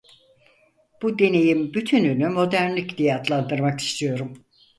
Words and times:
Bu 1.01 1.19
deneyim 1.19 1.73
bütününü 1.73 2.29
modernlik 2.29 2.97
diye 2.97 3.15
adlandırmak 3.15 3.79
istiyorum. 3.79 4.43